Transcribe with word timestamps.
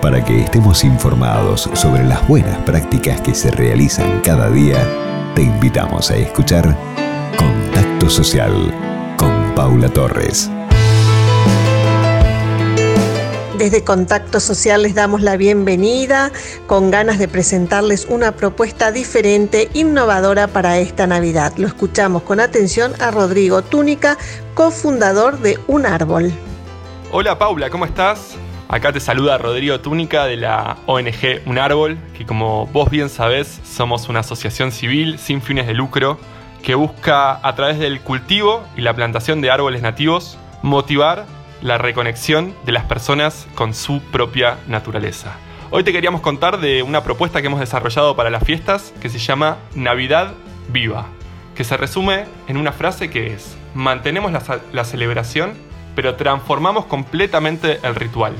Para 0.00 0.22
que 0.24 0.42
estemos 0.42 0.84
informados 0.84 1.70
sobre 1.74 2.04
las 2.04 2.26
buenas 2.28 2.58
prácticas 2.58 3.20
que 3.22 3.34
se 3.34 3.50
realizan 3.50 4.20
cada 4.20 4.50
día, 4.50 4.86
te 5.34 5.42
invitamos 5.42 6.10
a 6.10 6.16
escuchar 6.16 6.76
Contacto 7.38 8.10
Social 8.10 8.72
con 9.16 9.54
Paula 9.54 9.88
Torres. 9.88 10.50
Desde 13.58 13.82
Contacto 13.84 14.38
Social 14.38 14.82
les 14.82 14.94
damos 14.94 15.22
la 15.22 15.38
bienvenida 15.38 16.30
con 16.66 16.90
ganas 16.90 17.18
de 17.18 17.26
presentarles 17.26 18.04
una 18.04 18.32
propuesta 18.32 18.92
diferente, 18.92 19.70
innovadora 19.72 20.46
para 20.46 20.78
esta 20.78 21.06
Navidad. 21.06 21.54
Lo 21.56 21.66
escuchamos 21.66 22.22
con 22.22 22.38
atención 22.38 22.92
a 23.00 23.10
Rodrigo 23.10 23.62
Túnica, 23.62 24.18
cofundador 24.54 25.38
de 25.40 25.58
Un 25.66 25.86
Árbol. 25.86 26.32
Hola 27.10 27.38
Paula, 27.38 27.70
¿cómo 27.70 27.86
estás? 27.86 28.36
Acá 28.68 28.92
te 28.92 28.98
saluda 28.98 29.38
Rodrigo 29.38 29.78
Túnica 29.78 30.26
de 30.26 30.36
la 30.36 30.76
ONG 30.86 31.42
Un 31.46 31.58
Árbol, 31.58 31.98
que 32.18 32.26
como 32.26 32.66
vos 32.66 32.90
bien 32.90 33.08
sabés 33.08 33.60
somos 33.64 34.08
una 34.08 34.20
asociación 34.20 34.72
civil 34.72 35.20
sin 35.20 35.40
fines 35.40 35.68
de 35.68 35.74
lucro 35.74 36.18
que 36.64 36.74
busca 36.74 37.38
a 37.46 37.54
través 37.54 37.78
del 37.78 38.00
cultivo 38.00 38.66
y 38.76 38.80
la 38.80 38.92
plantación 38.92 39.40
de 39.40 39.52
árboles 39.52 39.82
nativos 39.82 40.36
motivar 40.62 41.26
la 41.62 41.78
reconexión 41.78 42.56
de 42.64 42.72
las 42.72 42.82
personas 42.84 43.46
con 43.54 43.72
su 43.72 44.00
propia 44.00 44.58
naturaleza. 44.66 45.36
Hoy 45.70 45.84
te 45.84 45.92
queríamos 45.92 46.20
contar 46.20 46.58
de 46.58 46.82
una 46.82 47.04
propuesta 47.04 47.40
que 47.40 47.46
hemos 47.46 47.60
desarrollado 47.60 48.16
para 48.16 48.30
las 48.30 48.42
fiestas 48.42 48.92
que 49.00 49.08
se 49.08 49.20
llama 49.20 49.58
Navidad 49.76 50.34
Viva, 50.68 51.06
que 51.54 51.62
se 51.62 51.76
resume 51.76 52.24
en 52.48 52.56
una 52.56 52.72
frase 52.72 53.10
que 53.10 53.32
es, 53.32 53.56
mantenemos 53.74 54.32
la, 54.32 54.84
celebración, 54.84 55.54
pero 55.94 56.16
transformamos 56.16 56.86
completamente 56.86 57.78
el 57.84 57.94
ritual. 57.94 58.34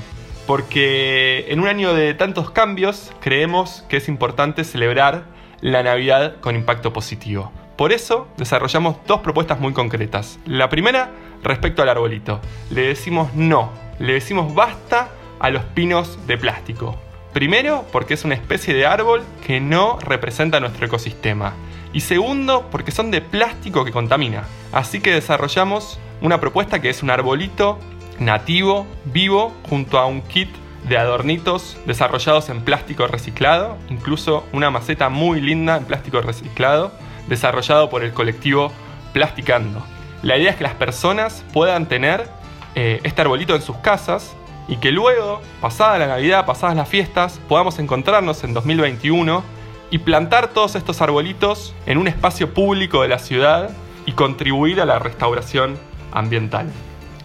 Porque 0.47 1.47
en 1.49 1.61
un 1.61 1.69
año 1.69 1.93
de 1.93 2.15
tantos 2.15 2.51
cambios, 2.51 3.13
creemos 3.21 3.85
que 3.89 3.97
es 3.97 4.09
importante 4.09 4.63
celebrar 4.65 5.25
la 5.61 5.83
Navidad 5.83 6.37
con 6.41 6.55
impacto 6.55 6.93
positivo. 6.93 7.51
Por 7.77 7.93
eso 7.93 8.29
desarrollamos 8.37 8.97
dos 9.07 9.21
propuestas 9.21 9.61
muy 9.61 9.73
concretas. 9.73 10.39
La 10.47 10.69
primera 10.69 11.11
respecto 11.43 11.83
al 11.83 11.89
arbolito. 11.89 12.41
Le 12.71 12.87
decimos 12.87 13.35
no, 13.35 13.71
le 13.99 14.15
decimos 14.15 14.55
basta 14.55 15.11
a 15.39 15.51
los 15.51 15.65
pinos 15.65 16.27
de 16.27 16.39
plástico. 16.39 16.97
Primero, 17.33 17.85
porque 17.93 18.15
es 18.15 18.25
una 18.25 18.35
especie 18.35 18.73
de 18.73 18.87
árbol 18.87 19.23
que 19.47 19.61
no 19.61 19.99
representa 20.01 20.61
nuestro 20.61 20.87
ecosistema. 20.87 21.53
Y 21.93 22.01
segundo, 22.01 22.69
porque 22.71 22.93
son 22.93 23.11
de 23.11 23.21
plástico 23.21 23.85
que 23.85 23.93
contamina. 23.93 24.45
Así 24.73 25.01
que 25.01 25.13
desarrollamos 25.13 25.99
una 26.21 26.41
propuesta 26.41 26.81
que 26.81 26.91
es 26.91 27.03
un 27.03 27.11
arbolito 27.11 27.79
nativo, 28.19 28.87
vivo, 29.05 29.53
junto 29.69 29.99
a 29.99 30.07
un 30.07 30.23
kit 30.23 30.49
de 30.89 30.97
adornitos 30.97 31.77
desarrollados 31.87 32.49
en 32.49 32.63
plástico 32.63 33.07
reciclado, 33.07 33.77
incluso 33.91 34.45
una 34.53 34.71
maceta 34.71 35.09
muy 35.09 35.41
linda 35.41 35.77
en 35.77 35.85
plástico 35.85 36.21
reciclado, 36.21 36.93
desarrollado 37.29 37.91
por 37.91 38.05
el 38.05 38.13
colectivo 38.13 38.73
Plasticando. 39.13 39.85
La 40.23 40.37
idea 40.37 40.51
es 40.51 40.57
que 40.57 40.65
las 40.65 40.75
personas 40.75 41.45
puedan 41.53 41.87
tener 41.87 42.29
eh, 42.75 43.01
este 43.03 43.23
arbolito 43.23 43.55
en 43.55 43.63
sus 43.63 43.77
casas 43.79 44.37
y 44.69 44.77
que 44.77 44.91
luego, 44.91 45.41
pasada 45.61 45.99
la 45.99 46.07
Navidad, 46.07 46.47
pasadas 46.47 46.77
las 46.77 46.89
fiestas, 46.89 47.41
podamos 47.49 47.79
encontrarnos 47.79 48.43
en 48.45 48.55
2021 48.55 49.43
y 49.91 49.99
plantar 49.99 50.49
todos 50.49 50.75
estos 50.75 51.01
arbolitos 51.01 51.75
en 51.87 51.99
un 51.99 52.09
espacio 52.09 52.53
público 52.53 53.03
de 53.03 53.09
la 53.09 53.19
ciudad 53.19 53.71
y 54.05 54.13
contribuir 54.13 54.81
a 54.81 54.85
la 54.85 54.99
restauración 54.99 55.79
ambiental. 56.13 56.71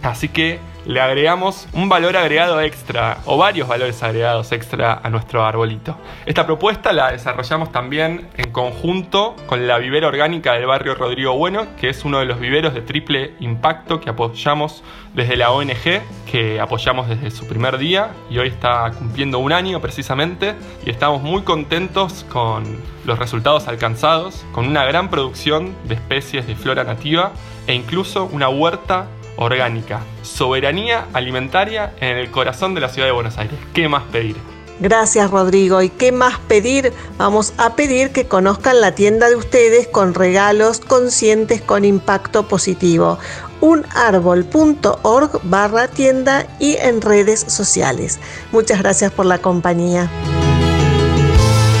Así 0.02 0.28
que 0.28 0.58
le 0.84 1.00
agregamos 1.00 1.68
un 1.72 1.88
valor 1.88 2.16
agregado 2.16 2.60
extra 2.60 3.18
o 3.24 3.36
varios 3.36 3.68
valores 3.68 4.02
agregados 4.02 4.52
extra 4.52 5.00
a 5.02 5.10
nuestro 5.10 5.44
arbolito. 5.44 5.96
Esta 6.26 6.46
propuesta 6.46 6.92
la 6.92 7.12
desarrollamos 7.12 7.70
también 7.70 8.28
en 8.36 8.50
conjunto 8.50 9.36
con 9.46 9.66
la 9.66 9.78
vivera 9.78 10.08
orgánica 10.08 10.54
del 10.54 10.66
barrio 10.66 10.94
Rodrigo 10.94 11.34
Bueno, 11.34 11.66
que 11.80 11.88
es 11.88 12.04
uno 12.04 12.18
de 12.18 12.24
los 12.24 12.40
viveros 12.40 12.74
de 12.74 12.82
triple 12.82 13.34
impacto 13.40 14.00
que 14.00 14.10
apoyamos 14.10 14.82
desde 15.14 15.36
la 15.36 15.50
ONG, 15.50 16.00
que 16.30 16.60
apoyamos 16.60 17.08
desde 17.08 17.30
su 17.30 17.46
primer 17.46 17.78
día 17.78 18.10
y 18.30 18.38
hoy 18.38 18.48
está 18.48 18.90
cumpliendo 18.98 19.38
un 19.38 19.52
año 19.52 19.80
precisamente 19.80 20.54
y 20.84 20.90
estamos 20.90 21.22
muy 21.22 21.42
contentos 21.42 22.24
con 22.32 22.64
los 23.04 23.18
resultados 23.18 23.68
alcanzados, 23.68 24.44
con 24.52 24.66
una 24.66 24.84
gran 24.84 25.10
producción 25.10 25.74
de 25.84 25.94
especies 25.94 26.46
de 26.46 26.54
flora 26.54 26.84
nativa 26.84 27.32
e 27.66 27.74
incluso 27.74 28.24
una 28.32 28.48
huerta 28.48 29.06
orgánica, 29.36 30.00
soberanía 30.22 31.06
alimentaria 31.12 31.94
en 32.00 32.16
el 32.16 32.30
corazón 32.30 32.74
de 32.74 32.80
la 32.80 32.88
ciudad 32.88 33.08
de 33.08 33.12
Buenos 33.12 33.38
Aires. 33.38 33.58
¿Qué 33.72 33.88
más 33.88 34.04
pedir? 34.04 34.36
Gracias 34.80 35.30
Rodrigo. 35.30 35.80
¿Y 35.80 35.90
qué 35.90 36.10
más 36.10 36.38
pedir? 36.40 36.92
Vamos 37.16 37.54
a 37.56 37.76
pedir 37.76 38.10
que 38.10 38.26
conozcan 38.26 38.80
la 38.80 38.94
tienda 38.94 39.28
de 39.28 39.36
ustedes 39.36 39.86
con 39.86 40.12
regalos 40.14 40.80
conscientes 40.80 41.62
con 41.62 41.84
impacto 41.84 42.48
positivo. 42.48 43.18
unarbol.org 43.60 45.40
barra 45.44 45.86
tienda 45.86 46.46
y 46.58 46.76
en 46.78 47.00
redes 47.00 47.44
sociales. 47.46 48.18
Muchas 48.50 48.80
gracias 48.80 49.12
por 49.12 49.26
la 49.26 49.38
compañía. 49.38 50.10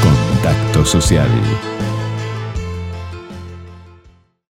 Contacto 0.02 0.84
social 0.84 1.28